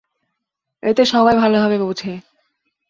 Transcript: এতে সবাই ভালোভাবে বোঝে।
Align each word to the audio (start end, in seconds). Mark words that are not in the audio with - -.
এতে 0.83 1.03
সবাই 1.05 1.35
ভালোভাবে 1.35 1.77
বোঝে। 1.77 2.13